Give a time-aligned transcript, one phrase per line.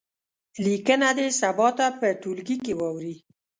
[0.65, 3.15] لیکنه دې سبا ته په ټولګي کې واوروي.